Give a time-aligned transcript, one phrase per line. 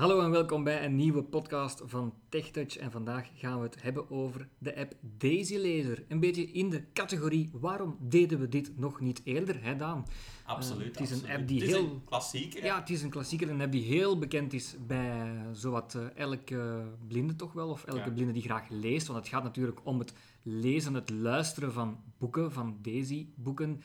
[0.00, 2.76] Hallo en welkom bij een nieuwe podcast van TechTouch.
[2.76, 6.04] En vandaag gaan we het hebben over de app Daisy Laser.
[6.08, 10.06] Een beetje in de categorie waarom deden we dit nog niet eerder, hè Daan?
[10.46, 10.86] Absoluut.
[10.86, 12.02] Uh, het is een app die het is heel...
[12.04, 12.64] klassieker.
[12.64, 13.50] Ja, het is een klassieker.
[13.50, 18.08] Een app die heel bekend is bij zowat uh, elke blinde toch wel, of elke
[18.08, 18.10] Ja.
[18.10, 19.06] blinde die graag leest.
[19.06, 20.12] Want het gaat natuurlijk om het
[20.42, 23.82] lezen, het luisteren van boeken, van Daisy-boeken,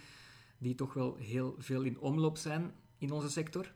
[0.57, 3.73] die toch wel heel veel in omloop zijn in onze sector.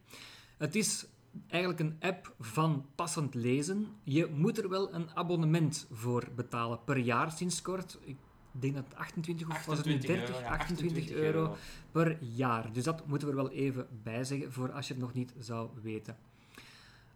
[0.58, 1.06] Het is
[1.48, 3.88] eigenlijk een app van passend lezen.
[4.04, 7.98] Je moet er wel een abonnement voor betalen per jaar sinds kort.
[8.02, 8.18] Ik
[8.52, 11.56] denk dat 28 of was het 30, 28, euro,
[11.92, 12.74] per jaar.
[12.74, 15.34] Dus dat moeten we er wel even bij zeggen voor als je het nog niet
[15.40, 16.18] zou weten.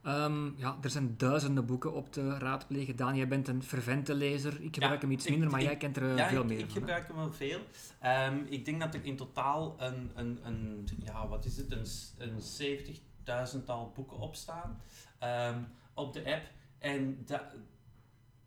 [0.04, 2.96] Ehm, ja, er zijn duizenden boeken op te raadplegen.
[2.96, 4.62] Daan, jij bent een fervente lezer.
[4.62, 6.70] Ik gebruik hem iets minder, maar jij kent er eh, veel meer ik van.
[6.70, 7.60] Ik gebruik hem wel veel.
[8.00, 11.72] Ehm, ik denk dat er in totaal een, een, een ja, wat is het,
[12.18, 14.82] een 70 duizendtal boeken op staan
[15.20, 15.64] ehm,
[15.94, 16.44] op de app.
[16.80, 17.26] En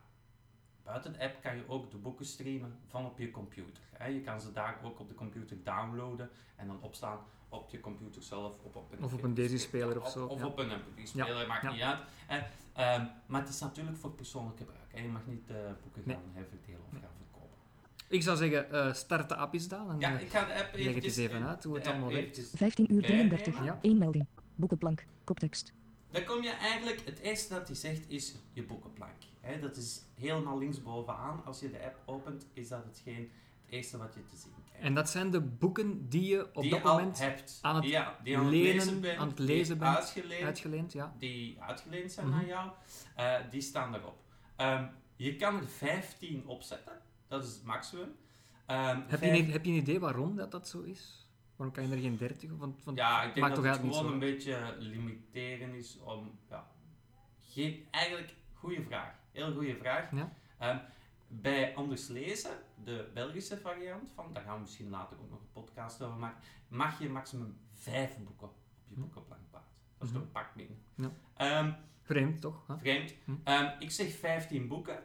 [0.82, 3.82] buiten de app kan je ook de boeken streamen van op je computer.
[3.92, 4.06] hè.
[4.06, 8.22] Je kan ze daar ook op de computer downloaden en dan opslaan op je computer
[8.22, 8.58] zelf.
[8.62, 10.46] Of op een, Of op een Daisy-speler of zo, Of ja.
[10.46, 11.70] op een MP3-speler, maakt ja.
[11.70, 11.82] niet
[12.28, 12.44] uit.
[12.72, 14.92] Ehm, maar het is natuurlijk voor persoonlijk gebruik.
[14.92, 15.00] hè.
[15.02, 16.16] Je mag niet eh, boeken Nee.
[16.16, 17.35] gaan herverdelen of gaan verkopen.
[18.08, 19.90] Ik zou zeggen, eh, start de app eens, Daan.
[19.90, 21.16] En, Ja, eh, ik ga de app leg het eventjes...
[21.16, 22.22] eens even uit hoe het allemaal werkt.
[22.22, 23.28] eventjes 15 uur bijnemen.
[23.28, 23.64] 33.
[23.64, 23.78] Ja.
[23.82, 24.26] Eén melding.
[24.54, 25.04] Boekenplank.
[25.24, 25.72] Koptekst.
[26.10, 29.12] Dan kom je eigenlijk, het eerste dat hij zegt is je boekenplank.
[29.40, 29.60] hè.
[29.60, 31.44] dat is helemaal linksbovenaan.
[31.44, 33.30] Als je de app opent, is dat hetgeen,
[33.64, 34.84] het eerste wat je te zien krijgt.
[34.84, 37.58] En dat zijn de boeken die je op die dat je al moment hebt.
[37.62, 40.42] aan het ja, die je aan het lezen bent, aan het die lezen bent, uitgeleend,
[40.44, 40.92] uitgeleend.
[40.92, 41.14] Ja.
[41.18, 42.36] die uitgeleend zijn Mhm.
[42.38, 42.70] aan jou,
[43.16, 44.18] eh, die staan erop.
[44.56, 44.84] Ehm,
[45.16, 46.92] je kan er 15 opzetten,
[47.28, 48.14] dat is het maximum.
[48.66, 51.28] Ehm, Heb, je een, heb je een idee waarom dat, dat zo is?
[51.56, 52.50] Waarom kan je er geen 30?
[52.52, 56.38] of- Want, want Ja, ik denk dat het gewoon een beetje limiteren is om...
[56.50, 56.70] Ja,
[57.40, 59.14] geen, eigenlijk, goede vraag.
[59.32, 60.10] Heel goede vraag.
[60.12, 60.32] Ja.
[60.58, 60.78] Ehm,
[61.28, 65.52] bij Anders Lezen, de Belgische variant van, daar gaan we misschien later ook nog een
[65.52, 68.54] podcast over maken, mag je maximum vijf boeken op
[68.88, 69.00] je Hm.
[69.00, 69.74] boekenplank plaatsen.
[69.98, 70.18] Dat is Mhm.
[70.18, 70.76] toch een pak minder.
[70.94, 71.10] Ja.
[71.36, 71.72] Ehm,
[72.02, 72.66] Vreemd, toch?
[72.66, 72.78] hè?
[72.78, 73.14] vreemd.
[73.24, 73.32] Hm.
[73.78, 75.02] Ik zeg 15 boeken,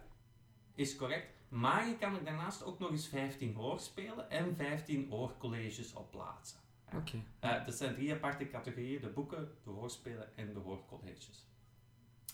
[0.75, 1.40] is correct.
[1.51, 6.59] Maar je kan er daarnaast ook nog eens 15 hoorspelen en 15 oorcolleges op plaatsen.
[6.91, 6.97] Ja.
[6.97, 7.23] Oké.
[7.39, 11.45] Eh, dat zijn drie aparte categorieën, de boeken, de hoorspelen en de hoorcolleges.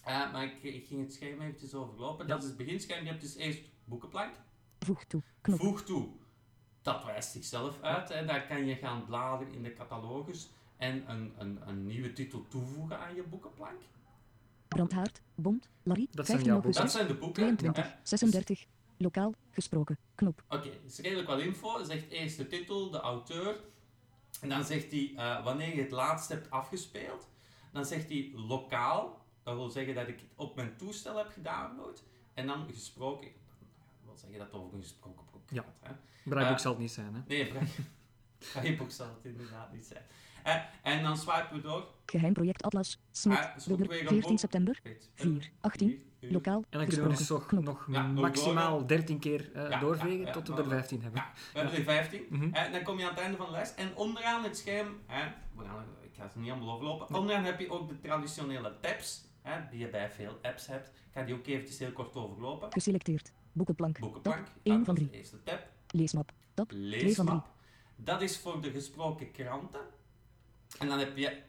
[0.03, 2.27] Eh, maar ik, ik ging het scherm eventjes overlopen.
[2.27, 2.33] Ja.
[2.33, 3.03] Dat is het beginscherm.
[3.03, 4.33] Je hebt dus eerst boekenplank.
[4.79, 5.21] Voeg toe.
[5.41, 5.59] Knop.
[5.59, 6.07] Voeg toe.
[6.81, 8.09] Dat wijst zichzelf uit.
[8.09, 8.25] Hè.
[8.25, 12.99] Daar kan je gaan bladeren in de catalogus en een, een, een nieuwe titel toevoegen
[12.99, 13.81] aan je boekenplank.
[14.67, 15.21] Brandhaard.
[15.35, 15.69] Bond.
[15.83, 16.07] Larry.
[16.11, 16.83] Dat zijn 15 jouw augustus.
[16.83, 17.57] Dat zijn de boeken.
[17.57, 17.83] 22.
[17.83, 17.91] hè.
[18.03, 18.67] 36.
[18.97, 19.33] Lokaal.
[19.51, 19.97] Gesproken.
[20.15, 20.43] Knop.
[20.49, 21.75] Oké, er is redelijk wat info.
[21.75, 23.55] Hij zegt eerst de titel, de auteur.
[24.41, 27.27] En dan zegt hij eh, wanneer je het laatst hebt afgespeeld.
[27.71, 29.25] Dan zegt hij lokaal.
[29.43, 32.03] Dat wil zeggen dat ik het op mijn toestel heb gedownload.
[32.33, 33.29] En dan gesproken.
[33.31, 35.61] Dat wil zeggen dat het over een gesproken Ja.
[35.61, 35.73] gaat.
[35.79, 35.93] Hè?
[36.29, 37.21] Braaiboek Eh, zal het niet zijn, hè?
[37.27, 37.53] Nee,
[38.39, 40.03] Vrijboek zal het inderdaad niet zijn.
[40.83, 41.87] En dan swipen we door.
[42.05, 42.99] Geheim project Atlas.
[43.11, 43.37] Smit.
[43.37, 43.87] Ah, zoek Wilder.
[43.87, 44.39] weer een 14 boek.
[44.39, 44.79] september.
[44.83, 45.51] Weet, 4.
[45.61, 45.87] 18.
[45.89, 46.31] vier, uur.
[46.31, 46.63] Lokaal.
[46.69, 47.17] En dan kunnen we Gesproken.
[47.17, 47.63] dus nog, Knop.
[47.63, 51.01] nog Ja, maximaal 13 keer eh, Ja, doorvegen ja, ja, tot we er maar- 15
[51.01, 51.21] hebben.
[51.21, 52.25] Ja, we hebben er 15.
[52.29, 52.53] Mhm.
[52.53, 53.75] En dan kom je aan het einde van de les.
[53.75, 55.25] En onderaan het scherm, hè,
[56.01, 57.15] ik ga ze niet allemaal overlopen.
[57.15, 60.87] Onderaan heb je ook de traditionele tabs, hè, die je bij veel apps hebt.
[60.87, 62.71] Ik ga die ook eventjes heel kort overlopen.
[62.71, 63.31] Geselecteerd.
[63.51, 63.99] Boekenplank.
[63.99, 64.55] Boekenplank, Tab.
[64.63, 65.11] 1 dat van is 3.
[65.11, 65.59] de eerste tab.
[65.87, 66.31] Leesmap.
[66.53, 66.69] Tab.
[66.69, 67.05] 2 van 3.
[67.07, 67.47] Leesmap.
[67.95, 69.81] Dat is voor de gesproken kranten.
[70.79, 71.41] En dan heb je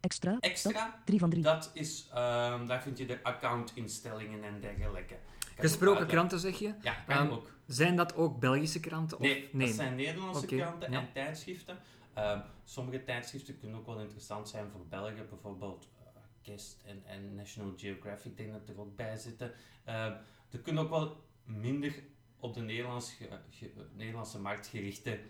[0.00, 0.36] Extra.
[0.40, 1.02] Extra.
[1.04, 1.42] 3 van 3.
[1.42, 5.16] Dat is, ehm, daar vind je de accountinstellingen en dergelijke.
[5.58, 6.74] Gesproken kranten, zeg je?
[6.82, 7.50] Ja, kan Ehm, ook.
[7.66, 9.16] Zijn dat ook Belgische kranten?
[9.18, 9.22] Of?
[9.24, 11.00] Nee, dat zijn Nederlandse kranten ja.
[11.00, 11.78] en tijdschriften.
[12.14, 16.06] Ehm, sommige tijdschriften kunnen ook wel interessant zijn voor België, bijvoorbeeld eh,
[16.42, 19.52] Kist en, en National Geographic, ik denk dat er ook bij zitten.
[19.84, 20.12] Ehm,
[20.50, 21.92] er kunnen ook wel minder
[22.40, 25.20] op de Nederlands ge- ge- Nederlandse markt gerichte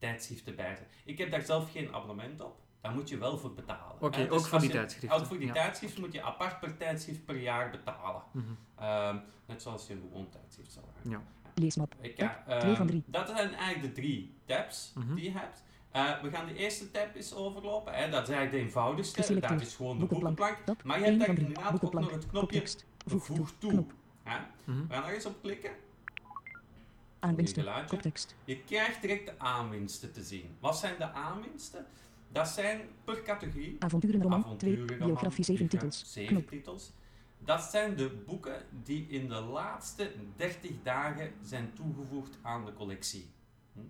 [0.00, 0.88] eh, tijdschriften bij zijn.
[1.04, 2.56] Ik heb daar zelf geen abonnement op.
[2.80, 3.96] Daar moet je wel voor betalen.
[4.00, 4.24] Oké, hè.
[4.24, 5.18] ook Dus voor die tijdschriften.
[5.20, 5.52] Ook voor die Ja.
[5.52, 8.22] tijdschriften moet je apart per tijdschrift per jaar betalen.
[8.32, 8.44] Mhm.
[8.78, 9.16] Ehm,
[9.46, 11.10] net zoals je een gewoon tijdschrift zou hebben.
[11.12, 11.22] Ja.
[11.54, 11.94] Leesmap.
[12.16, 13.02] Ja, Twee van ehm, drie.
[13.06, 15.14] Dat zijn eigenlijk de drie tabs Mhm.
[15.14, 15.64] die je hebt.
[15.90, 17.92] Eh, we gaan de eerste tab eens overlopen.
[17.94, 18.10] Hè.
[18.10, 19.20] Dat is eigenlijk de eenvoudigste.
[19.20, 19.58] Geselecteerd.
[19.58, 20.56] Dat is gewoon de Boekenplank.
[20.84, 21.46] Maar je hebt 1 daar van 3.
[21.46, 22.60] inderdaad ook nog het knopje.
[23.06, 23.36] Voeg toe.
[23.36, 23.70] voeg toe.
[23.70, 23.92] Knop.
[24.22, 24.38] Hè.
[24.64, 24.86] Mhm.
[24.86, 25.70] We gaan daar eens op klikken.
[27.20, 27.86] Aanwinsten.
[27.86, 28.36] Koptekst.
[28.44, 30.56] Je krijgt direct de aanwinsten te zien.
[30.60, 31.86] Wat zijn de aanwinsten?
[32.32, 34.44] Dat zijn per categorie Avonturenroman 2.
[34.44, 36.12] avonturenroman, Biografie 7 biografie, titels.
[36.12, 36.48] zeven Knop.
[36.48, 36.92] titels.
[37.38, 43.30] Dat zijn de boeken die in de laatste 30 dagen zijn toegevoegd aan de collectie.
[43.72, 43.80] Hm?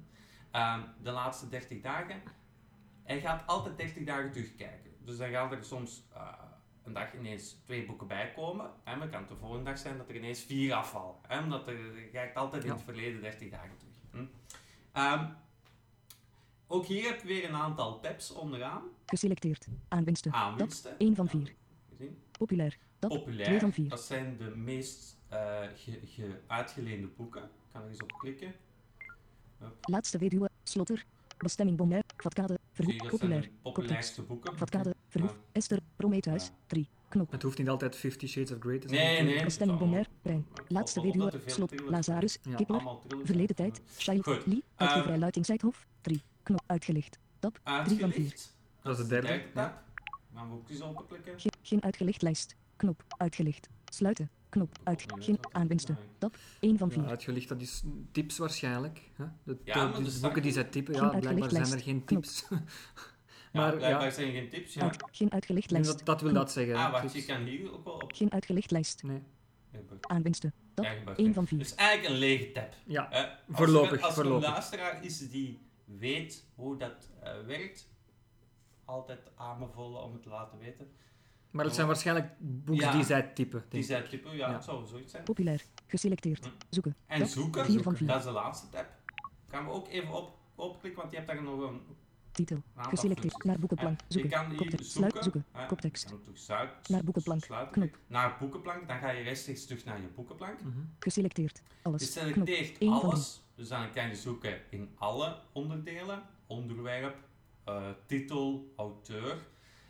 [0.51, 2.23] Ehm, de laatste 30 dagen.
[3.03, 4.91] Hij gaat altijd 30 dagen terugkijken.
[5.05, 6.33] Dus dan gaan er soms eh,
[6.89, 8.71] een dag ineens twee boeken bij komen.
[8.85, 11.15] Hè, maar het kan de volgende dag zijn dat er ineens vier afvallen.
[11.27, 11.77] Hè, omdat er,
[12.13, 12.75] kijkt altijd in Ja.
[12.75, 13.95] het verleden 30 dagen terug.
[14.11, 14.25] Hm?
[14.93, 15.31] Ehm,
[16.67, 18.83] ook hier heb je weer een aantal tabs onderaan.
[19.07, 19.67] Geselecteerd.
[19.89, 20.33] Aanwinsten.
[20.33, 20.95] Aanwinsten.
[20.99, 21.55] 1 van Ja, 4.
[21.89, 22.19] gezien.
[22.39, 22.79] Populair.
[22.99, 23.89] Populair, 2 van 4.
[23.89, 25.39] dat zijn de meest eh,
[25.75, 27.43] ge, ge- uitgeleende boeken.
[27.43, 28.55] Ik kan er eens op klikken.
[29.81, 30.51] Laatste weduwe.
[30.63, 31.05] Slotter.
[31.39, 32.05] Bestemming Bonaire.
[32.17, 32.59] Vatkade.
[32.73, 33.51] Zijn Populair.
[33.63, 34.57] populairste boeken.
[34.57, 34.95] Vatkade.
[35.09, 35.37] Verhoef.
[35.53, 35.79] Esther.
[35.97, 36.45] Prometheus.
[36.45, 36.53] Ja.
[36.67, 36.89] 3.
[37.09, 37.31] Knop.
[37.31, 39.25] Het hoeft niet altijd Fifty Shades of Grey te zijn.
[39.25, 39.45] Nee, nee.
[39.45, 40.09] Bestemming Bonaire.
[40.23, 40.47] Brein.
[40.69, 41.31] Laatste weduwe.
[41.31, 42.39] thrillers Lazarus.
[42.43, 42.57] Ja.
[42.57, 42.85] Thrillers.
[43.23, 43.81] Verleden tijd.
[43.97, 44.27] Child.
[44.47, 44.63] Lee.
[44.75, 45.87] Uitgeverij Luitingsheidhof.
[46.01, 46.23] 3.
[46.43, 46.63] Knop.
[46.67, 47.19] Uitgelicht.
[47.39, 47.61] Tab.
[47.65, 48.05] 3 van 4.
[48.05, 48.57] Uitgelicht.
[48.83, 49.43] Dat is de derde.
[49.55, 49.83] tab.
[50.35, 52.57] Gaan we ook eens geen uitgelicht lijst.
[52.77, 53.05] Knop.
[53.17, 53.69] Uitgelicht.
[53.85, 54.31] Sluiten.
[54.49, 54.79] Knop.
[54.83, 55.05] Uit.
[55.19, 55.97] Geen aanwinsten.
[56.19, 56.37] Tab.
[56.61, 57.05] 1 van Ja, 4.
[57.09, 59.01] uitgelicht, dat is tips waarschijnlijk.
[59.15, 59.25] Hè?
[59.43, 62.47] De, Ja, de- de boeken die zij typen, geen ja, blijkbaar zijn er geen tips.
[62.51, 62.57] Ja,
[63.53, 64.75] maar blijkbaar ja, zijn geen tips.
[64.75, 64.83] Ja.
[64.83, 64.97] Uit.
[65.11, 65.87] Geen uitgelicht lijst.
[65.91, 66.75] dat, dat wil dat zeggen.
[66.75, 68.13] Ah, wacht, je kan hier ook wel op.
[68.15, 69.03] Geen uitgelicht lijst.
[69.03, 69.23] Nee.
[70.01, 70.53] Aanwinsten.
[70.75, 70.85] Tab.
[70.85, 71.59] Eigenlijk 1 van 4.
[71.59, 72.75] Dus eigenlijk een lege tab.
[72.87, 77.89] Ja, als Voorlopig, Als er een luisteraar is die weet hoe dat eh, werkt,
[78.85, 80.91] altijd aanbevolen om het te laten weten.
[81.51, 82.93] Maar het zijn waarschijnlijk boeken Ja.
[82.93, 83.65] die zij typen.
[83.69, 84.55] Die zei typen, ja, Ja.
[84.55, 85.25] het zou zoiets zijn.
[85.25, 85.65] Populair.
[85.87, 86.45] Geselecteerd.
[86.45, 86.51] Hm.
[86.71, 86.97] Zoeken.
[87.07, 87.29] En Tab.
[87.29, 88.07] zoeken, 4 van 4.
[88.07, 88.87] dat is de laatste tab.
[89.49, 91.81] Gaan we ook even op, opklikken, want je hebt daar nog een
[92.33, 92.63] Titel.
[92.77, 93.21] Geselecteerd.
[93.33, 93.45] functies.
[93.45, 94.01] Naar boekenplank.
[94.01, 94.31] Eh, Je Zoeken.
[94.31, 94.85] kan zoeken.
[94.85, 95.17] Sluit.
[95.23, 95.45] Zoeken.
[95.53, 96.09] eh, Koptekst.
[96.09, 97.45] je sluit- Naar boekenplank.
[97.45, 97.73] sluiten.
[97.73, 97.99] Knop.
[98.07, 100.63] Naar boekenplank, dan ga je rechtstreeks terug naar je boekenplank.
[100.63, 100.79] Mhm.
[100.99, 101.57] Geselecteerd.
[101.57, 102.13] Je Alles.
[102.13, 102.25] Knop.
[102.25, 107.17] selecteert Eén van alles, dus dan kan je zoeken in alle onderdelen, onderwerp,
[107.65, 109.47] eh, titel, auteur.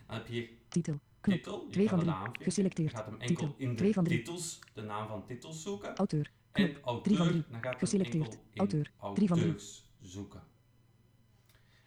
[0.07, 0.99] Dan heb je hier Titel.
[1.21, 1.37] Knop.
[1.37, 2.17] titel, je Twee kan van de drie.
[2.17, 2.43] naam vinden.
[2.43, 2.91] Geselecteerd.
[2.91, 3.55] Je gaat hem enkel Titel.
[3.59, 4.19] in de Twee van drie.
[4.19, 5.97] titels, de naam van titels zoeken.
[5.97, 6.31] Auteur.
[6.53, 7.45] En auteur, Drie van drie.
[7.51, 8.25] dan gaat hem Geselecteerd.
[8.25, 8.93] enkel in Auteur.
[9.15, 9.55] Drie van drie.
[10.01, 10.43] zoeken.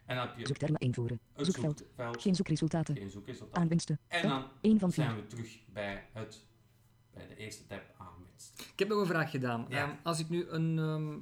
[0.06, 1.20] En dan heb je Zoektermen invoeren.
[1.34, 1.78] het Zoekveld.
[1.80, 2.96] zoekveld, Geen zoekresultaten.
[2.98, 3.58] geen zoekresultaat.
[3.62, 4.00] Aanwinsten.
[4.08, 5.22] En dan 1 van zijn 4.
[5.22, 6.46] we terug bij, het,
[7.14, 8.70] bij de eerste tab aanwinst.
[8.74, 9.66] Ik heb nog een vraag gedaan.
[9.70, 9.84] Ja.
[9.88, 11.18] Ehm, als ik nu een ehm,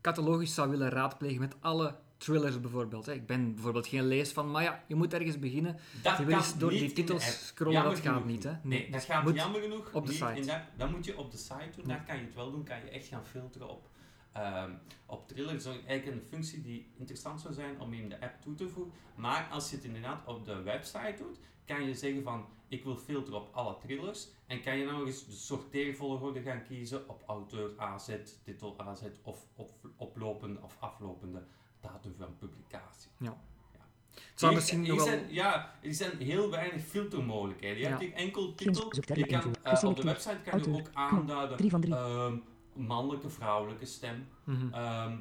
[0.00, 3.06] catalogus zou willen raadplegen met alle thrillers bijvoorbeeld.
[3.06, 3.12] Hè.
[3.12, 5.76] Ik ben bijvoorbeeld geen lees van, maar ja, je moet ergens beginnen.
[6.02, 8.52] Dat Je wil eens door die titels scrollen, dat gaat niet, hè?
[8.62, 10.52] Nee, dat gaat moet jammer genoeg op de niet site.
[10.52, 10.64] app.
[10.76, 12.64] Dan moet je op de site doen, daar kan je het wel doen.
[12.64, 13.88] Kan je echt gaan filteren op,
[14.32, 14.70] ehm
[15.06, 15.64] op thrillers.
[15.64, 18.68] Dat is eigenlijk een functie die interessant zou zijn om in de app toe te
[18.68, 18.92] voegen.
[19.14, 22.96] Maar als je het inderdaad op de website doet, kan je zeggen van ik wil
[22.96, 24.28] filteren op alle thrillers.
[24.46, 29.46] En kan je nou eens de sorteervolgorde gaan kiezen op auteur AZ, titel AZ of
[29.54, 31.42] op, oplopende of aflopende
[31.80, 33.10] datum van publicatie.
[34.30, 35.06] Het zou misschien nog wel...
[35.06, 37.76] zijn, ja, er zijn heel weinig filtermogelijkheden.
[37.76, 37.88] Je Ja.
[37.88, 38.92] hebt hier enkel titel.
[39.14, 41.94] Je kan, eh, op de website kan je ook aanduiden 3 van 3.
[41.94, 42.36] ehm,
[42.72, 44.72] mannelijke, vrouwelijke stem, Mhm.
[44.72, 45.16] ehm,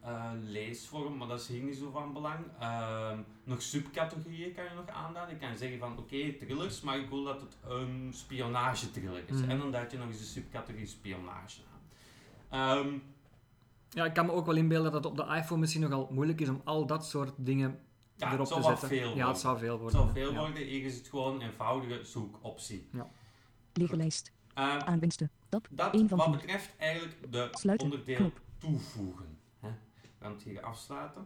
[0.00, 2.44] eh, leesvorm, maar dat is hier niet zo van belang.
[2.60, 5.34] Ehm, nog subcategorieën kan je nog aanduiden.
[5.34, 9.40] Je kan zeggen van oké, thrillers, maar ik wil dat het een spionagetriller is.
[9.40, 9.50] Mhm.
[9.50, 13.00] En dan duid je nog eens de subcategorie spionage aan.
[13.90, 16.40] Ja, ik kan me ook wel inbeelden dat het op de iPhone misschien nogal moeilijk
[16.40, 17.78] is om al dat soort dingen
[18.16, 18.88] ja, erop het te zetten.
[18.88, 20.00] veel ja, het zou veel Het worden.
[20.00, 20.38] zou veel ja.
[20.38, 20.62] worden.
[20.62, 22.88] Hier is het gewoon een eenvoudige zoekoptie.
[23.72, 24.32] Lege lijst.
[24.54, 25.30] Ehm, Aanwinsten.
[25.48, 26.36] Dat 1 van wat 4.
[26.36, 27.86] betreft eigenlijk de Sluiten.
[27.90, 28.40] onderdeel Knop.
[28.58, 29.38] toevoegen.
[29.60, 29.68] Hè.
[29.68, 31.24] We gaan het hier afsluiten.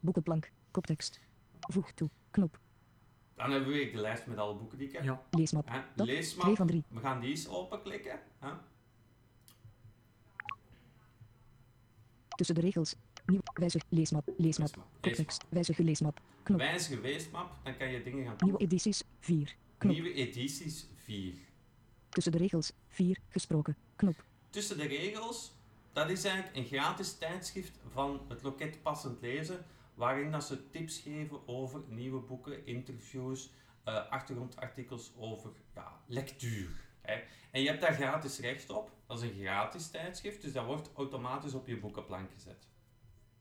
[0.00, 0.50] Boekenplank.
[0.70, 1.20] Koptekst.
[1.60, 2.08] Voeg toe.
[2.30, 2.58] Knop.
[3.34, 5.04] Dan hebben we weer de lijst met alle boeken die ik heb.
[5.04, 5.22] Ja.
[5.30, 5.70] Leesmap.
[5.96, 6.84] 2 van 3.
[6.88, 8.20] We gaan die eens openklikken.
[8.38, 8.48] Hè.
[12.36, 12.94] Tussen de regels.
[13.26, 13.40] Nieuw.
[13.54, 13.82] Wijzig.
[13.88, 14.28] Leesmap.
[14.36, 14.66] Leesmap.
[14.66, 14.86] Leesmap.
[15.00, 15.44] Koptekst.
[15.48, 16.20] Wijzige leesmap.
[16.42, 16.58] Knop.
[16.58, 17.52] Wijzige weesmap.
[17.64, 19.02] Dan kan je dingen gaan Nieuwe edities.
[19.20, 19.56] 4.
[19.78, 19.92] Knop.
[19.92, 21.34] Nieuwe edities 4.
[22.08, 22.72] Tussen de regels.
[22.88, 23.18] 4.
[23.28, 23.76] Gesproken.
[23.96, 24.24] Knop.
[24.50, 25.52] Tussen de regels,
[25.92, 29.64] dat is eigenlijk een gratis tijdschrift van het loket Passend Lezen,
[29.94, 33.50] waarin dat ze tips geven over nieuwe boeken, interviews,
[33.84, 36.85] eh, achtergrondartikels over ja, lectuur.
[37.06, 37.22] Hè.
[37.50, 38.90] En je hebt daar gratis recht op.
[39.06, 42.68] Dat is een gratis tijdschrift, dus dat wordt automatisch op je boekenplank gezet.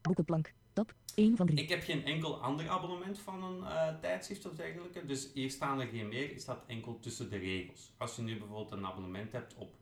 [0.01, 0.53] Boekenplank.
[0.73, 1.59] Tab 1 van 3.
[1.59, 5.79] Ik heb geen enkel ander abonnement van een eh, tijdschrift of dergelijke, dus hier staan
[5.79, 7.93] er geen meer, is staat enkel tussen de regels.
[7.97, 9.75] Als je nu bijvoorbeeld een abonnement hebt op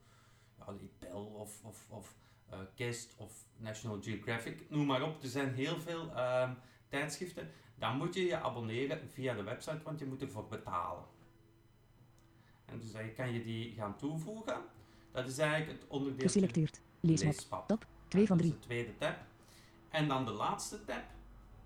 [0.58, 2.16] ja, Bell of, of, of
[2.52, 6.54] uh, Kist of National Geographic, noem maar op, er zijn heel veel ehm,
[6.88, 11.04] tijdschriften, dan moet je je abonneren via de website, want je moet ervoor betalen.
[12.66, 14.62] En dus dan kan je die gaan toevoegen.
[15.12, 16.26] Dat is eigenlijk het onderdeel.
[16.28, 16.82] Geselecteerd.
[17.00, 17.34] Leesmap.
[17.34, 17.68] Leesmap.
[17.68, 18.62] Tab 2 van Dat is 3.
[18.62, 19.18] de tweede tab.
[19.90, 21.04] En dan de laatste tab,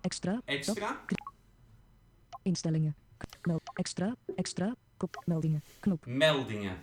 [0.00, 0.32] Extra.
[0.34, 0.42] Tab.
[0.44, 1.04] extra.
[2.42, 2.94] Instellingen.
[3.42, 3.70] Meld.
[3.74, 4.14] Extra.
[4.36, 4.74] Extra.
[4.96, 5.22] Kop.
[5.26, 5.62] Meldingen.
[5.80, 6.06] Knop.
[6.06, 6.76] Meldingen.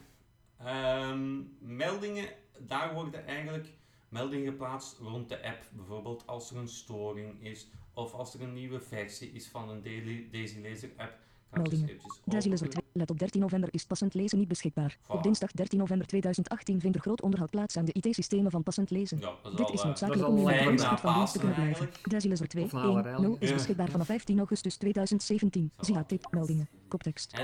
[0.57, 2.27] Ehm, meldingen,
[2.60, 3.67] daar worden eigenlijk
[4.10, 5.63] meldingen geplaatst rond de app.
[5.72, 9.84] Bijvoorbeeld als er een storing is of als er een nieuwe versie is van een
[9.84, 11.17] Daily- Daisy Laser app.
[11.51, 11.89] Meldingen.
[11.89, 12.83] eventjes Daisy Laser openen.
[12.83, 13.01] 2.
[13.01, 14.97] Let op 13 november is passend lezen niet beschikbaar.
[15.07, 18.89] Op dinsdag 13 november 2018 vindt er groot onderhoud plaats aan de IT-systemen van passend
[18.89, 19.19] lezen.
[19.19, 21.39] Ja, dat is Dit al, is eh, noodzakelijk om in het na van dienst te
[21.39, 21.89] kunnen blijven.
[22.29, 22.63] Laser 2.
[22.63, 23.03] Of na alle 1.
[23.03, 23.21] rellen.
[23.21, 25.71] 0 is beschikbaar vanaf 15 augustus 2017.
[25.79, 26.31] Zie HT.
[26.31, 26.69] Meldingen.
[26.87, 27.35] Koptekst.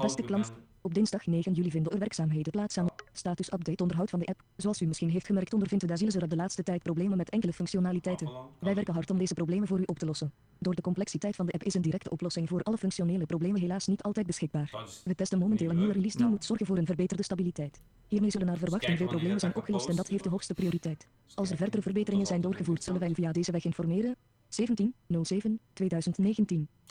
[0.00, 0.52] Beste klant.
[0.86, 4.42] Op dinsdag 9 juli vinden er werkzaamheden plaats aan status update onderhoud van de app.
[4.56, 7.52] Zoals u misschien heeft gemerkt ondervindt de Dazilezer er de laatste tijd problemen met enkele
[7.52, 8.30] functionaliteiten.
[8.58, 10.32] Wij werken hard om deze problemen voor u op te lossen.
[10.58, 13.86] Door de complexiteit van de app is een directe oplossing voor alle functionele problemen helaas
[13.86, 14.70] niet altijd beschikbaar.
[15.04, 17.80] We testen momenteel een nieuwe release die moet zorgen voor een verbeterde stabiliteit.
[18.08, 21.06] Hiermee zullen naar verwachting veel problemen zijn opgelost en dat heeft de hoogste prioriteit.
[21.34, 24.16] Als er verdere verbeteringen zijn doorgevoerd, zullen wij u via deze weg informeren.
[24.62, 24.66] 17.07.2019.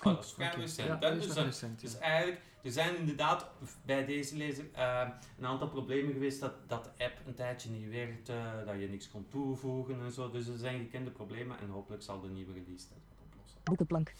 [0.03, 1.01] Oh, dat is vrij recent.
[1.01, 1.87] Dat is recent, ja.
[1.87, 3.47] Dus eigenlijk, er zijn inderdaad
[3.85, 5.07] bij deze lezer eh,
[5.39, 8.33] een aantal problemen geweest dat, dat de app een tijdje niet werkte,
[8.65, 10.29] dat je niks kon toevoegen en zo.
[10.31, 13.59] Dus er zijn gekende problemen en hopelijk zal de nieuwe release dat wat oplossen.
[13.63, 14.13] Boekenplank.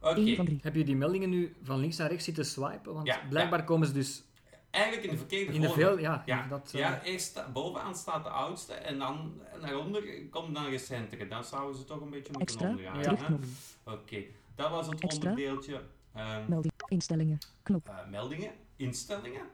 [0.00, 0.20] Oké.
[0.20, 0.58] 1 van 3.
[0.62, 2.94] Heb je die meldingen nu van links naar rechts zitten swipen?
[2.94, 4.22] Want Ja, blijkbaar komen ze dus
[4.70, 5.90] Eigenlijk in de verkeerde in de volgorde.
[5.90, 5.98] veel...
[5.98, 10.54] Ja, Ja, dat, eh, ja eerst bovenaan staat de oudste en dan naar onder komt
[10.54, 11.28] dan recentere.
[11.28, 12.68] Dan zouden ze toch een beetje moeten Extra.
[12.68, 13.02] ondergaan.
[13.02, 13.44] Terugknop.
[13.84, 14.22] Oké,
[14.54, 15.30] dat was het Extra.
[15.30, 15.82] onderdeeltje.
[16.14, 16.71] ehm, Melding.
[16.92, 17.38] Instellingen.
[17.62, 17.88] Knop.
[17.88, 19.46] eh, meldingen, instellingen.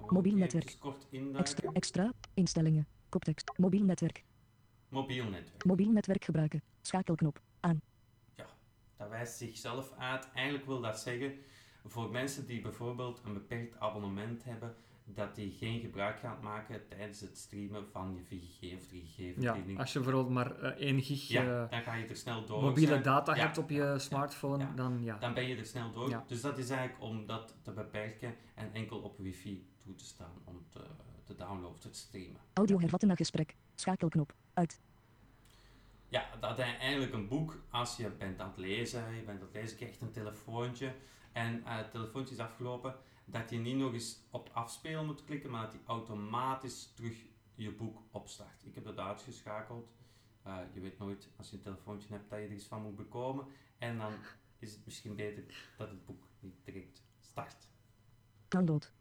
[0.00, 0.76] Oh, Mobiel netwerk.
[0.78, 1.70] kort Extra.
[1.72, 2.12] Extra.
[2.34, 2.86] Instellingen.
[3.08, 3.52] Koptekst.
[3.56, 4.24] Mobiel netwerk.
[4.88, 5.64] Mobiel netwerk.
[5.64, 6.62] Mobiel netwerk gebruiken.
[6.82, 7.40] Schakelknop.
[7.60, 7.80] Aan.
[8.96, 10.28] Dat wijst zichzelf uit.
[10.34, 11.34] Eigenlijk wil dat zeggen,
[11.84, 14.74] voor mensen die bijvoorbeeld een beperkt abonnement hebben,
[15.04, 19.72] dat die geen gebruik gaan maken tijdens het streamen van je 4G of 3G-verbinding.
[19.72, 22.44] ja, als je bijvoorbeeld maar eh, 1 gig Ja, eh, dan ga je er snel
[22.46, 22.62] door.
[22.62, 23.02] mobiele zijn.
[23.02, 23.42] data Ja.
[23.44, 24.72] hebt op je smartphone, Ja.
[24.74, 25.18] dan ja.
[25.18, 26.08] Dan ben je er snel door.
[26.08, 26.24] Ja.
[26.26, 30.32] Dus dat is eigenlijk om dat te beperken en enkel op wifi toe te staan
[30.44, 30.80] om te,
[31.24, 32.40] te downloaden of te streamen.
[32.52, 33.54] Audio hervatten naar gesprek.
[33.74, 34.32] Schakelknop.
[34.54, 34.80] Uit.
[36.08, 37.58] Ja, dat is eigenlijk een boek.
[37.70, 40.92] Als je bent aan het lezen, je bent aan het lezen, krijg je een telefoontje
[41.32, 45.50] en eh, het telefoontje is afgelopen, dat je niet nog eens op afspelen moet klikken,
[45.50, 47.16] maar dat die automatisch terug
[47.54, 48.64] je boek opstart.
[48.64, 49.92] Ik heb dat uitgeschakeld.
[50.42, 52.96] Eh, je weet nooit, als je een telefoontje hebt, dat je er iets van moet
[52.96, 53.46] bekomen.
[53.78, 54.12] En dan
[54.58, 57.68] is het misschien beter dat het boek niet direct start.
[58.48, 58.92] Download.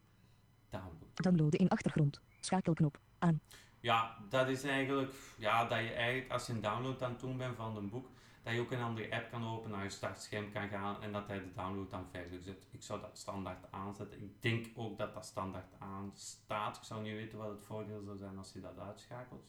[0.69, 1.07] Download.
[1.13, 2.21] Downloaden in achtergrond.
[2.39, 2.99] Schakelknop.
[3.19, 3.41] Aan.
[3.79, 7.37] Ja, dat is eigenlijk, ja, dat je eigenlijk als je een download aan het doen
[7.37, 8.09] bent van een boek,
[8.43, 11.27] dat je ook een andere app kan openen, naar je startscherm kan gaan en dat
[11.27, 12.67] hij de download dan verder zet.
[12.71, 14.21] Ik zou dat standaard aanzetten.
[14.21, 16.77] Ik denk ook dat dat standaard aanstaat.
[16.77, 19.45] Ik zou niet weten wat het voordeel zou zijn als je dat uitschakelt.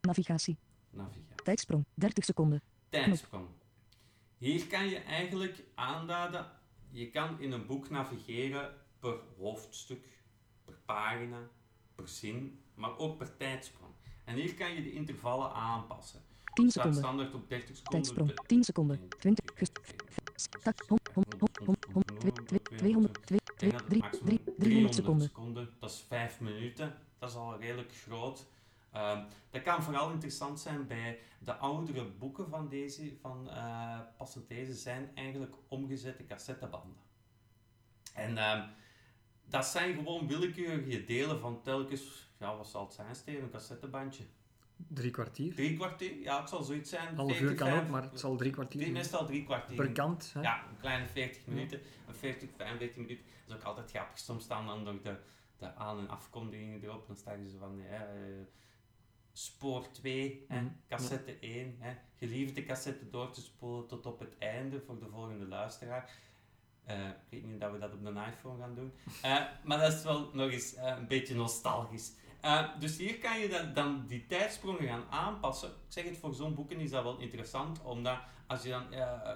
[0.00, 0.58] Navigatie.
[0.90, 1.44] Navigatie.
[1.44, 1.84] Tijdsprong.
[1.94, 2.62] 30 seconden.
[2.88, 3.48] Tijdsprong.
[4.38, 6.50] Hier kan je eigenlijk aanduiden,
[6.90, 10.06] je kan in een boek navigeren per hoofdstuk,
[10.64, 11.48] per pagina,
[11.94, 13.92] per zin, maar ook per tijdsprong.
[14.24, 16.20] En hier kan je de intervallen aanpassen.
[16.58, 17.02] 10 Het staat seconden.
[17.02, 18.02] standaard op 30 seconden.
[18.02, 18.28] Tijdsprong.
[18.28, 19.08] De- 10 seconden.
[19.18, 19.44] 20.
[19.54, 19.80] Gest.
[20.34, 20.82] Start.
[20.88, 20.98] Hom.
[21.14, 21.24] Hom.
[21.38, 21.48] Hom.
[21.64, 21.76] Hom.
[21.92, 22.02] Hom.
[22.76, 23.26] 200.
[23.26, 23.38] 2.
[23.38, 24.00] Ik denk dat het 3.
[24.02, 24.54] maximum 3.
[24.58, 25.70] 300 seconden.
[25.80, 26.94] Dat is 5 minuten.
[27.18, 28.46] Dat is al redelijk groot.
[28.92, 34.48] Ehm, dat kan vooral interessant zijn bij de oudere boeken van deze, van eh passend
[34.48, 36.96] lezen, zijn eigenlijk omgezette cassettebanden.
[38.14, 38.68] En ehm,
[39.44, 44.24] dat zijn gewoon willekeurige delen van telkens, ja wat zal het zijn Steven, een cassettebandje.
[44.86, 45.54] Drie kwartier.
[45.54, 47.16] Drie kwartier, ja het zal zoiets zijn.
[47.16, 48.92] Half uur 40, kan ook, maar het zal drie kwartier zijn.
[48.92, 49.76] meestal drie kwartier.
[49.76, 50.30] per kant.
[50.34, 50.40] Hè?
[50.40, 53.24] Ja, een kleine 40 minuten, een 40, 45 minuten.
[53.46, 54.18] Dat is ook altijd grappig.
[54.18, 55.16] Soms staan dan nog de,
[55.58, 57.06] de aan- en afkondigingen erop.
[57.06, 58.00] Dan staan ze van eh,
[59.32, 61.76] spoor 2, hè, Mhm, cassette 1.
[61.78, 66.10] Hè, geliefde cassette door te spoelen tot op het einde voor de volgende luisteraar.
[66.84, 68.92] Eh, ik weet niet dat we dat op de iPhone gaan doen.
[69.22, 72.12] Eh, maar dat is wel nog eens een beetje nostalgisch.
[72.40, 75.68] Eh, dus hier kan je dan, dan die tijdsprongen gaan aanpassen.
[75.68, 79.30] Ik zeg het, voor zo'n boeken is dat wel interessant, omdat als je dan eh,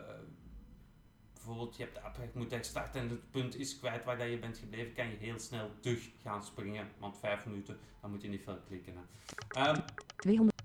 [1.34, 4.30] bijvoorbeeld je hebt de app, je moet herstarten en het punt is kwijt waar dat
[4.30, 6.88] je bent gebleven, kan je heel snel terug gaan springen.
[6.98, 8.94] Want vijf minuten, dan moet je niet veel klikken.
[8.96, 9.60] Hè.
[9.60, 9.80] Ehm,
[10.16, 10.60] 200.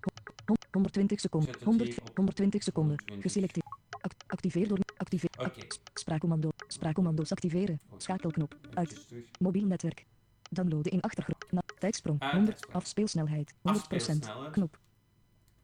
[0.46, 1.50] hom- 120 ik seconden.
[1.50, 1.90] zet het 100.
[1.90, 2.96] hier op 120 seconden.
[2.98, 3.32] 120.
[3.32, 3.66] Geselecteerd.
[4.02, 4.80] Act- activeer door.
[4.98, 5.30] Activeer.
[5.40, 5.62] Oké.
[5.62, 6.50] Ac- Spraakcommando.
[6.68, 7.80] Spraakcommando's activeren.
[7.98, 8.56] Schakelknop.
[8.74, 9.08] Uit.
[9.40, 10.06] Mobiel netwerk.
[10.50, 11.37] Downloaden in achtergrond.
[11.80, 12.22] Tijdsprong.
[12.22, 12.48] Ah, 100.
[12.48, 12.76] tijdsprong.
[12.76, 13.54] Afspeelsnelheid.
[13.54, 13.60] 100%.
[13.62, 14.52] Afspeelsnelheid.
[14.52, 14.80] Knop.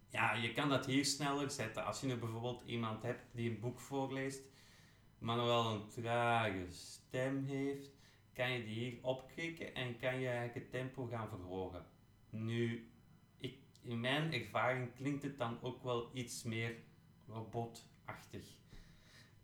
[0.10, 1.86] Ja, je kan dat hier sneller zetten.
[1.86, 4.42] Als je nu bijvoorbeeld iemand hebt die een boek voorleest,
[5.18, 7.90] maar nog wel een trage stem heeft,
[8.34, 11.86] kan je die hier opklikken en kan je eigenlijk het tempo gaan verhogen.
[12.30, 12.92] Nu,
[13.38, 16.76] ik, in mijn ervaring klinkt het dan ook wel iets meer
[17.28, 18.56] robotachtig.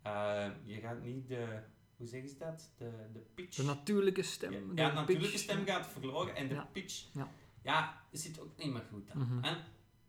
[0.02, 1.60] Eh, je gaat niet de,
[2.00, 2.70] hoe zeggen ze dat?
[2.78, 3.56] De, de pitch.
[3.56, 4.52] De natuurlijke stem.
[4.52, 5.44] Ja, de ja, de natuurlijke pitch.
[5.44, 6.68] stem gaat verloren en de Ja.
[6.72, 7.28] pitch, Ja.
[7.62, 9.40] ja, zit ook niet meer goed aan.
[9.44, 9.58] En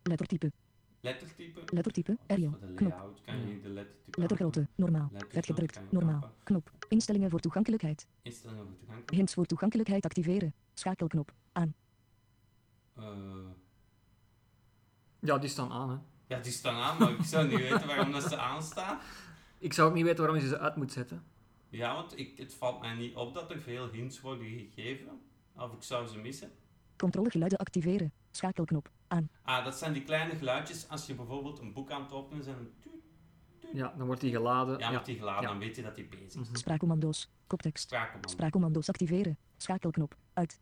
[0.02, 0.52] Lettertype.
[1.00, 2.16] lettertype, Lettertype.
[2.26, 3.20] de Knop.
[3.24, 4.66] kan je de lettertype Lettergrootte.
[4.74, 5.10] Normaal.
[5.28, 5.74] Vetgedrukt.
[5.74, 6.32] je Normaal.
[6.42, 6.70] Knop.
[6.88, 8.06] Instellingen voor toegankelijkheid.
[8.22, 9.10] Instellingen voor toegang.
[9.10, 10.54] Hints voor toegankelijkheid activeren.
[10.74, 11.32] Schakelknop.
[11.52, 11.74] Aan.
[12.96, 13.04] Eh,
[15.20, 15.90] Ja, die staan aan.
[15.90, 15.96] Hè.
[16.36, 18.98] ja, die staan aan, maar ik zou niet weten waarom dat ze aanstaan.
[19.58, 21.22] Ik zou ook niet weten waarom je ze uit moet zetten.
[21.70, 25.20] Ja, want ik, het valt mij niet op dat er veel hints worden gegeven.
[25.56, 26.50] Of ik zou ze missen.
[26.96, 28.12] Controlegeluiden activeren.
[28.30, 28.90] Schakelknop.
[29.08, 29.30] Aan.
[29.42, 32.56] Ah, dat zijn die kleine geluidjes als je bijvoorbeeld een boek aan het openen bent
[32.58, 32.72] en
[33.72, 34.78] Ja, dan wordt die geladen.
[34.78, 35.48] ja, Ja, met die geladen, Ja.
[35.48, 36.34] dan weet je dat die bezig is.
[36.34, 36.54] Mhm.
[36.56, 37.30] Spraakcommando's.
[37.46, 37.82] Koptekst.
[37.84, 38.28] Spraakcommando.
[38.28, 39.38] Spraakcommando's activeren.
[39.56, 40.16] Schakelknop.
[40.32, 40.60] Uit.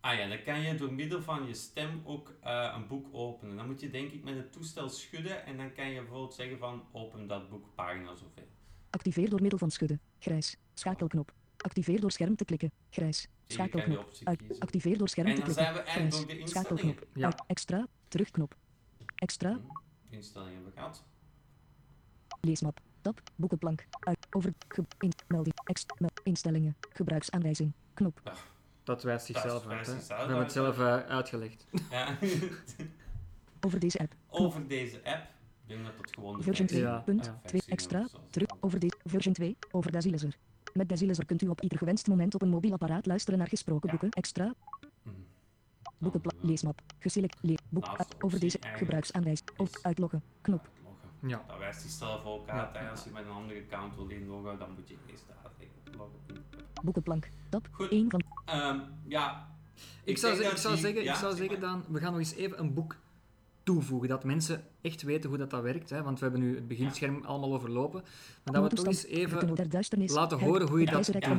[0.00, 3.56] Ah ja, dan kan je door middel van je stem ook eh, een boek openen.
[3.56, 6.58] Dan moet je denk ik met het toestel schudden en dan kan je bijvoorbeeld zeggen
[6.58, 8.48] van open dat boek pagina zoveel.
[8.90, 10.00] Activeer door middel van schudden.
[10.18, 10.56] Grijs.
[10.74, 11.32] Schakelknop.
[11.56, 12.72] Activeer door scherm te klikken.
[12.90, 13.28] Grijs.
[13.46, 14.10] Schakelknop.
[14.24, 14.40] Uit.
[14.58, 15.62] Activeer door scherm te dan klikken.
[15.64, 16.26] zijn we eigenlijk Grijs.
[16.26, 16.78] door de instellingen.
[16.78, 17.08] Schakelknop.
[17.14, 17.24] Ja.
[17.26, 17.42] Uit.
[17.46, 17.86] Extra.
[18.08, 18.56] Terugknop.
[19.14, 19.50] Extra.
[19.52, 21.04] Hm, Instellingen hebben we gehad.
[22.40, 22.80] Leesmap.
[23.00, 23.20] Tab.
[23.36, 23.86] Boekenplank.
[24.00, 24.26] Uit.
[24.30, 24.52] Over.
[24.68, 25.54] Ge, in, melding.
[25.64, 26.76] Ex, mel, instellingen.
[26.92, 27.72] Gebruiksaanwijzing.
[27.94, 28.20] Knop.
[28.84, 29.86] Dat wijst zichzelf uit.
[29.86, 29.92] hè.
[30.06, 31.66] We hebben het zelf eh, uitgelegd.
[31.90, 32.18] Ja.
[33.60, 34.14] Over deze app.
[34.42, 35.26] Over deze app.
[35.70, 36.80] Ik denk dat het gewoon de Version 2.
[36.80, 37.24] Ja, punt.
[37.24, 37.40] ja.
[37.44, 38.06] 2 extra.
[38.30, 38.48] Terug.
[38.60, 38.96] Over deze.
[39.04, 39.56] Version 2.
[39.70, 40.36] Over Dazilezer.
[40.72, 43.86] Met Dazilezer kunt u op ieder gewenst moment op een mobiel apparaat luisteren naar gesproken
[43.86, 43.90] Ja.
[43.98, 44.10] boeken.
[44.22, 44.54] Extra.
[45.98, 46.34] Boekenplank.
[46.36, 46.80] Dan, eh, Leesmap.
[46.98, 47.36] Geselect.
[47.40, 47.84] Le, boek.
[48.20, 48.58] Over deze.
[48.58, 49.48] eigenlijk Gebruiksaanwijzing.
[49.56, 50.22] Of uitloggen.
[50.40, 50.60] Knop.
[50.74, 51.28] uitloggen.
[51.28, 51.44] Ja.
[51.46, 52.72] Dat wijst zichzelf ook Ja.
[52.74, 52.90] uit.
[52.90, 55.36] Als je met een andere account wil inloggen, dan moet je eerst daar
[55.96, 56.44] loggen.
[56.82, 57.28] Boekenplank.
[57.48, 57.68] Tab.
[57.70, 57.90] Goed.
[57.90, 58.22] 1 van.
[58.44, 59.48] Ehm, ja.
[60.04, 62.10] Ik zou, ik dat zou die- zeggen, ja, ik zou zeg zeggen dan, we gaan
[62.10, 62.96] nog eens even een boek
[63.72, 64.08] toevoegen.
[64.08, 65.90] Dat mensen echt weten hoe dat, dat werkt.
[65.90, 66.02] Hè?
[66.02, 68.02] Want we hebben nu het beginscherm allemaal overlopen.
[68.44, 69.54] Maar dat we toch eens even...
[70.12, 71.36] laten horen hoe je dat- ijzerrek Ja,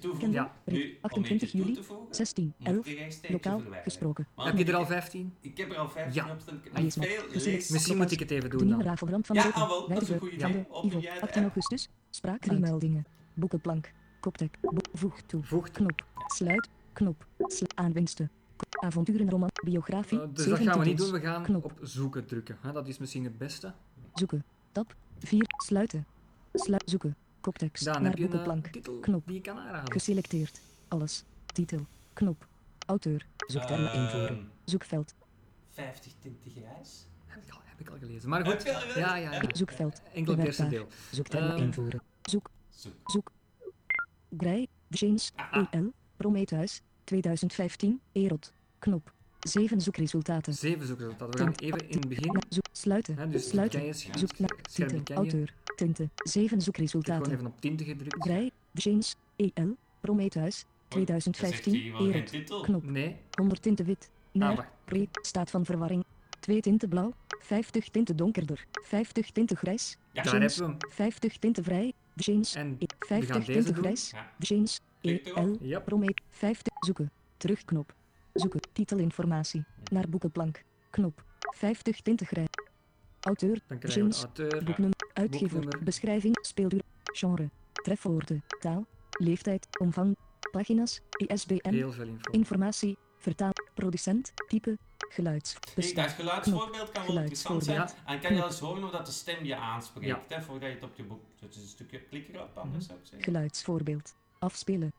[0.00, 0.32] toevoegen?
[0.32, 0.52] Ja.
[0.64, 0.76] Riet.
[0.84, 1.74] Nu, om 28 eentje toe juli.
[1.74, 2.54] te voegen, 16.
[2.58, 2.88] moet 11.
[2.88, 3.62] je rechtstreeks Lokaal.
[3.82, 4.26] Gesproken.
[4.36, 5.34] Heb je er al 15?
[5.40, 6.32] Ik heb er al 15 Ja.
[6.32, 6.54] op staan.
[6.56, 7.06] Ik heb nog Leesmap.
[7.06, 7.44] veel Geselect.
[7.44, 7.68] lees.
[7.68, 8.78] Misschien moet ik het even doen dan.
[8.82, 8.92] Ja,
[9.52, 10.38] ah, wel, dat is een Van idee.
[10.52, 11.34] de 18 app?
[11.42, 11.88] augustus.
[12.10, 12.40] Spraak.
[12.40, 13.06] Drie meldingen.
[13.34, 13.92] Boekenplank.
[14.20, 14.58] Koptek.
[14.92, 15.42] Voeg toe.
[15.44, 15.70] Voegt.
[15.70, 16.04] Knop.
[16.26, 16.68] Sluit.
[16.92, 17.26] Knop.
[17.74, 18.30] Aanwinsten.
[18.80, 19.48] Avonturenroman.
[19.64, 20.20] Biografie.
[20.20, 21.12] Eh, dus dat gaan we niet doen.
[21.12, 21.64] We gaan Knop.
[21.64, 22.56] op zoeken drukken.
[22.60, 22.72] Hè?
[22.72, 23.72] Dat is misschien het beste.
[24.14, 24.44] Zoeken.
[24.72, 24.94] Tab.
[25.18, 25.44] 4.
[25.64, 26.06] Sluiten.
[26.52, 26.82] Sluit.
[26.90, 27.16] Zoeken.
[27.40, 27.84] Koptekst.
[27.84, 28.66] Dan Naar heb je een boekenplank.
[28.66, 29.26] eh, titel Knop.
[29.26, 29.92] die je kan aanraden.
[29.92, 30.60] Geselecteerd.
[30.88, 31.24] Alles.
[31.46, 31.86] Titel.
[32.12, 32.46] Knop.
[32.86, 33.26] Auteur.
[33.46, 34.50] Zoektermen Ehm, invoeren.
[34.64, 35.14] Zoekveld.
[35.70, 37.06] 50 tinten grijs.
[37.26, 38.28] Heb ik al, heb ik al gelezen.
[38.28, 39.42] Maar goed, ja, ja, ja.
[39.52, 40.02] Zoekveld.
[40.14, 40.86] enkel het eerste deel.
[41.10, 41.62] Zoektermen Ehm.
[41.62, 42.02] invoeren.
[42.22, 42.50] Zoek.
[43.04, 43.30] Zoek.
[44.38, 44.66] Grey.
[44.88, 45.32] James.
[45.36, 45.66] Ah, ah.
[45.70, 45.92] EL.
[46.16, 46.82] Prometheus.
[47.04, 48.00] 2015.
[48.12, 48.52] Erot.
[48.80, 49.12] Knop.
[49.40, 50.54] 7 zoekresultaten.
[50.54, 51.30] Zeven zoekresultaten.
[51.30, 52.42] We gaan even in het begin.
[52.48, 53.16] Zoek, sluiten.
[53.18, 53.94] Hè, dus sluiten.
[53.94, 54.50] Zoek naar
[55.04, 55.14] je.
[55.14, 55.54] Auteur.
[55.76, 56.10] Tinten.
[56.14, 57.32] 7 Ik heb gewoon zoekresultaten.
[57.32, 58.16] even op tinten gedrukt.
[58.24, 58.50] Grey.
[58.72, 59.16] James.
[59.36, 59.76] EL.
[60.00, 60.64] Prometheus.
[60.88, 61.72] Dan zegt 2015.
[61.82, 62.26] hij wel geen Erot.
[62.26, 62.60] titel.
[62.62, 62.84] Knop.
[62.90, 63.16] Nee.
[63.34, 64.10] 100 tinten wit.
[64.32, 64.70] Ah, Naar.
[64.84, 65.08] Pre.
[65.12, 66.04] Staat van verwarring.
[66.40, 67.12] 2 tinten blauw.
[67.40, 68.66] 50 tinten donkerder.
[68.72, 69.96] 50 tinten grijs.
[70.12, 70.22] Ja.
[70.22, 70.76] Daar hebben we hem.
[70.90, 71.92] 50 tinten vrij.
[72.14, 72.54] James.
[72.54, 74.10] En E- we gaan 50 deze tinten grijs.
[74.10, 74.30] Ja.
[74.38, 74.80] James.
[75.00, 75.36] Erop.
[75.36, 75.56] EL.
[75.60, 75.80] Ja.
[75.80, 76.72] Promet 50.
[76.80, 77.10] Zoeken.
[77.36, 77.94] Terugknop.
[78.32, 78.60] Zoeken.
[78.72, 79.64] Titelinformatie.
[79.90, 80.62] Naar boekenplank.
[80.90, 81.24] Knop.
[81.38, 82.48] 50 tinten grijs.
[83.20, 83.60] Auteur.
[83.66, 84.22] Dan krijgen we James.
[84.24, 84.64] auteur.
[84.64, 84.96] Boeknummer.
[85.12, 85.48] Uitgever.
[85.60, 85.84] Boeknummer.
[85.84, 86.38] Beschrijving.
[86.40, 86.82] Speelduur.
[87.04, 87.50] Genre.
[87.72, 88.44] Trefwoorden.
[88.60, 88.86] Taal.
[89.10, 89.66] Leeftijd.
[89.80, 90.16] Omvang.
[90.50, 91.00] Pagina's.
[91.26, 91.68] ISBN.
[91.74, 92.30] Heel veel info.
[92.30, 92.96] Informatie.
[93.18, 93.52] Vertaal.
[93.74, 94.32] Producent.
[94.48, 94.78] Type.
[95.12, 95.56] Geluids.
[95.74, 97.88] Kijk, dat geluidsvoorbeeld kan wel interessant zijn.
[98.06, 100.22] En kan je wel eens horen hoe dat de stem je aanspreekt, Ja.
[100.36, 101.20] hè, voordat je het op je boek...
[101.40, 102.86] Het is een stukje klik erop, anders Mhm.
[102.86, 103.22] zou ik zeggen.
[103.32, 104.14] Geluidsvoorbeeld.
[104.38, 104.92] Afspelen.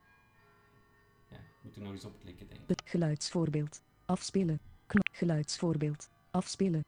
[1.81, 2.67] Er nog eens op klikken, denk ik.
[2.67, 3.81] Be- geluidsvoorbeeld.
[4.05, 4.59] Afspelen.
[4.85, 5.07] Knop.
[5.11, 6.09] Geluidsvoorbeeld.
[6.31, 6.85] Afspelen.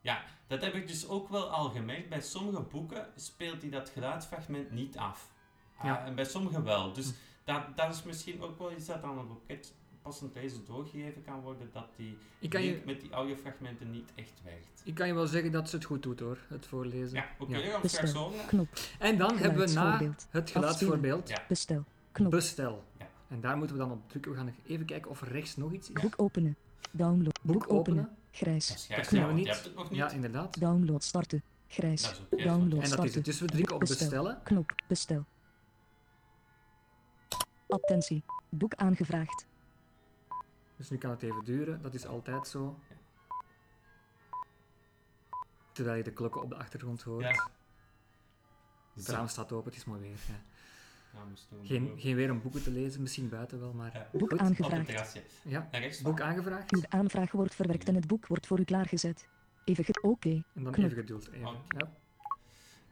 [0.00, 2.08] Ja, dat heb ik dus ook wel al gemerkt.
[2.08, 5.32] Bij sommige boeken speelt hij dat geluidsfragment niet af.
[5.76, 6.04] Ah, Ja.
[6.04, 6.92] en bij sommige wel.
[6.92, 7.12] Dus
[7.44, 9.72] dat, dat is misschien ook wel iets dat aan het boeket
[10.02, 14.10] passend lezen doorgegeven kan worden, dat die Ik kan, link je, met die audiofragmenten niet
[14.14, 14.82] echt werkt.
[14.84, 17.16] ik kan je wel zeggen dat ze het goed doet hoor, het voorlezen.
[17.16, 17.80] Ja, oké, Ja.
[17.80, 18.12] Bestel.
[18.22, 18.46] horen.
[18.46, 18.68] Knop.
[18.98, 20.26] En dan hebben we na Geluidsvoorbeeld.
[20.30, 21.44] het geluidsvoorbeeld Ja.
[21.48, 21.84] Bestel.
[22.12, 22.30] Knop.
[22.30, 22.84] bestel.
[23.30, 24.30] En daar moeten we dan op drukken.
[24.30, 26.02] We gaan nog even kijken of er rechts nog iets is.
[26.02, 26.56] Boek openen.
[26.90, 27.38] Download.
[27.42, 28.16] Boek openen.
[28.30, 28.68] Grijs.
[28.68, 29.48] Dat grijs, kunnen ja, we niet.
[29.48, 29.98] hebt het nog niet.
[29.98, 30.60] Ja, inderdaad.
[30.60, 31.42] Download starten.
[31.68, 32.02] Grijs.
[32.02, 33.14] Dat Download En dat is starten.
[33.14, 33.24] het.
[33.24, 34.42] Dus we drukken op bestellen.
[34.42, 34.72] Knop.
[34.86, 35.24] Bestel.
[37.68, 38.22] Attentie.
[38.48, 39.46] Boek aangevraagd.
[40.76, 41.82] Dus nu kan het even duren.
[41.82, 42.78] Dat is altijd zo.
[45.72, 47.24] Terwijl je de klokken op de achtergrond hoort.
[47.24, 47.50] Ja.
[48.94, 50.18] Het raam staat open, het is mooi weer.
[50.28, 50.42] Ja.
[51.12, 53.90] Ja, we stonden Geen, geen weer om boeken te lezen, misschien buiten wel, maar...
[53.94, 54.08] Ja.
[54.12, 54.22] Boek Goed.
[54.22, 55.20] Op het aangevraagd.
[55.44, 55.68] Ja,
[56.02, 56.72] boek aangevraagd.
[56.74, 59.28] Uw aanvraag wordt verwerkt en het boek wordt voor u klaargezet.
[59.64, 59.98] Even ge...
[60.02, 60.28] Oké.
[60.30, 60.86] En dan Knop.
[60.86, 61.28] even geduld.
[61.32, 61.48] Even.
[61.68, 61.92] Ja.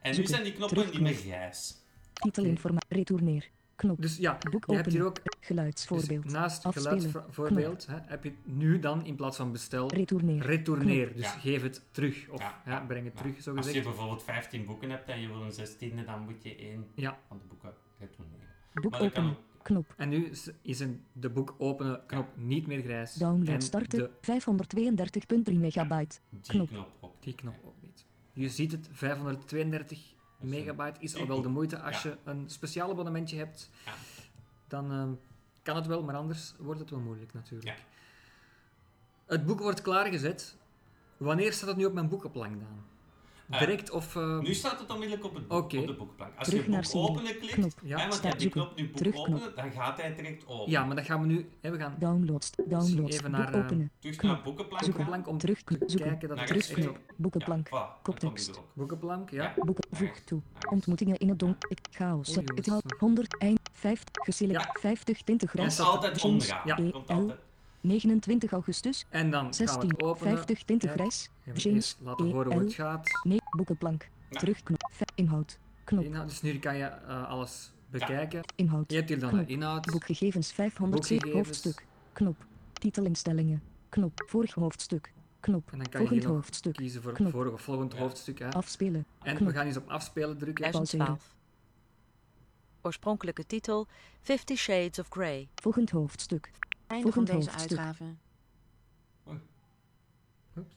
[0.01, 1.75] En nu zijn die knoppen niet meer grijs.
[2.13, 2.97] Titelinformatie.
[2.97, 3.49] Retourneer.
[3.75, 4.01] Knop.
[4.01, 5.27] Dus ja, Boek je hebt hier openen.
[5.27, 5.37] ook...
[5.45, 6.23] Geluidsvoorbeeld.
[6.23, 7.01] Dus naast Afspelen.
[7.01, 10.41] geluidsvoorbeeld hè, heb je nu dan in plaats van bestel Retourneer.
[10.45, 11.13] retourneer.
[11.15, 11.29] Dus Ja.
[11.29, 12.29] geef het terug.
[12.29, 15.41] Of Ja, breng het terug, zo Als je bijvoorbeeld 15 boeken hebt en je wil
[15.41, 17.17] een 16e, dan moet je één Ja.
[17.27, 19.37] van de boeken Boek Maar dat kan openen.
[19.61, 19.93] Knop.
[19.97, 20.83] En nu is-
[21.13, 23.13] de boek openen knop niet meer grijs.
[23.13, 23.99] Download en starten.
[23.99, 24.09] de,
[25.51, 26.19] 532.3 megabyte.
[26.29, 26.67] die Knop.
[26.67, 27.21] knop ook.
[27.21, 28.05] die knop ook niet.
[28.33, 31.79] Je ziet het, 532 megabyte is al wel de moeite.
[31.79, 32.09] Als Ja.
[32.09, 33.93] je een speciaal abonnementje hebt, Ja.
[34.67, 35.09] dan ehm,
[35.61, 37.77] kan het wel, maar anders wordt het wel moeilijk natuurlijk.
[37.77, 37.83] Ja.
[39.25, 40.55] Het boek wordt klaargezet.
[41.17, 42.83] Wanneer staat het nu op mijn boekenplank dan?
[43.49, 44.15] Eh, Direct of...
[44.15, 46.31] eh, Nu staat het onmiddellijk op, het boek, op de boekplank.
[46.37, 47.71] Als Terug je naar boek openen klikt, Knop.
[47.83, 47.97] Ja.
[47.99, 50.71] hè, want je die knop nu boek openen, dan gaat hij direct open.
[50.71, 51.49] ja, maar dan gaan we nu...
[51.61, 52.51] Hè, we gaan Downloads.
[52.67, 53.15] Downloads.
[53.15, 53.91] even naar, eh, openen.
[53.99, 54.31] Terug Knop.
[54.33, 55.63] naar boekenplank boekenplank om Terug.
[55.63, 56.07] te Zoeken.
[56.07, 57.09] kijken dat Naar het rechts echt Terugknop.
[57.09, 57.67] op Boekenplank.
[57.69, 58.61] Ja, Koptekst.
[58.73, 59.53] boekenplank, ja.
[59.57, 59.87] Boeken.
[59.91, 60.41] Voeg toe.
[60.69, 61.69] Ontmoetingen in het donker.
[61.71, 62.37] Ik chaos.
[62.37, 64.75] Oei, Het had 100 eind 50 geselect Ja.
[64.79, 65.79] 50 tinten Komt grijs.
[65.79, 66.83] altijd James onderaan.
[66.85, 66.91] Ja.
[66.91, 67.39] Komt altijd.
[67.81, 70.33] 29 augustus En dan gaan we 16 het openen.
[70.35, 71.29] 50 tinten grijs.
[71.53, 73.09] James laten horen hoe het gaat.
[73.23, 74.09] Nee, boekenplank.
[74.29, 74.39] Ja.
[74.39, 74.81] Terugknop.
[75.15, 75.59] Inhoud.
[75.83, 76.03] Knop.
[76.03, 78.41] Inhoud, dus nu kan je eh, alles bekijken.
[78.55, 78.89] Inhoud.
[78.91, 79.47] Je hebt hier dan Knop.
[79.47, 79.85] de inhoud.
[79.91, 80.91] Boekgegevens 507
[81.29, 81.47] Boekgegevens.
[81.63, 81.85] hoofdstuk.
[82.13, 82.45] Knop.
[82.73, 83.61] Titelinstellingen.
[83.89, 84.23] Knop.
[84.25, 85.11] Vorig hoofdstuk.
[85.39, 85.71] Knop.
[85.71, 86.73] En dan kan je Volgend nog hoofdstuk.
[86.73, 87.31] kiezen voor het Knop.
[87.31, 87.99] vorige of volgend Ja.
[87.99, 88.39] hoofdstuk.
[88.39, 88.49] Hè.
[88.51, 89.05] Afspelen.
[89.21, 89.49] En knop.
[89.49, 90.71] we gaan eens op afspelen drukken.
[90.71, 90.87] Pauzeren.
[91.05, 91.35] 2012.
[92.81, 93.87] Oorspronkelijke titel
[94.21, 95.47] Fifty Shades of Grey.
[95.55, 96.51] Volgend hoofdstuk.
[96.89, 97.77] Einde Volgend van deze hoofdstuk.
[97.77, 98.03] uitgave.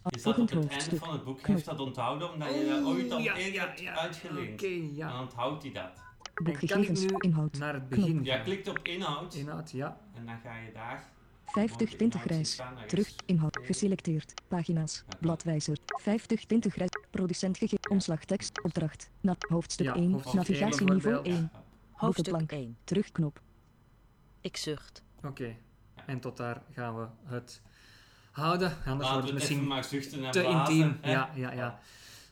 [0.08, 1.46] Is dat op het einde van het boek?
[1.46, 3.94] Heeft dat onthouden omdat je dat ooit al ja, eerder ja, hebt ja.
[3.94, 4.52] uitgeleend?
[4.62, 5.08] Oké, ja.
[5.08, 5.90] Dan onthoudt hij dat.
[6.34, 6.98] Boekgegevens.
[7.00, 7.58] kan ik nu Inhoud.
[7.58, 10.00] Naar het begin Ja, klikt op inhoud Inhoud, ja.
[10.14, 11.10] en dan ga je daar.
[11.44, 12.60] 50 tinten grijs.
[12.86, 13.12] Terug.
[13.26, 13.58] Inhoud.
[13.62, 14.34] Geselecteerd.
[14.48, 15.04] Pagina's.
[15.20, 15.78] Bladwijzer.
[15.86, 16.90] 50 tinten grijs.
[17.10, 17.90] Producent gegeven.
[17.90, 18.62] Omslagtekst.
[18.62, 19.10] Opdracht.
[19.20, 20.12] Na hoofdstuk Ja, 1.
[20.12, 21.34] hoofdstuk Navigatieniveau één bijvoorbeeld.
[21.36, 21.50] 1.
[21.92, 22.62] Hoofdstuk Boekenplank.
[22.64, 22.76] 1.
[22.84, 23.40] Terugknop.
[24.40, 25.02] Ik zucht.
[25.24, 25.56] Oké.
[26.06, 27.60] En tot daar gaan we het
[28.30, 28.76] houden.
[28.86, 30.98] Anders wordt het misschien maar zuchten en te blazen, intiem.
[31.00, 31.10] hè?
[31.10, 31.78] Ja, ja, ja.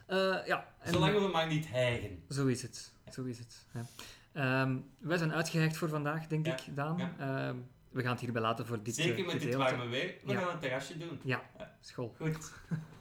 [0.06, 0.66] Eh, ja.
[0.80, 2.22] en- Zolang we maar niet hijgen.
[2.28, 2.92] Zo is het.
[3.12, 3.66] Zo is het.
[3.70, 3.80] hè.
[4.33, 6.96] Ehm, wij zijn uitgereikt voor vandaag, denk Ja, ik, Daan.
[6.98, 7.12] ja.
[7.18, 7.56] Ehm,
[7.90, 10.14] we gaan het hierbij laten voor dit Zeker eh, met dit warme weer.
[10.24, 10.40] We Ja.
[10.40, 11.20] gaan een terrasje doen.
[11.22, 11.42] Ja,
[11.80, 12.14] school.
[12.18, 12.52] Goed.